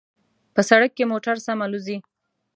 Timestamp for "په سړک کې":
0.55-1.09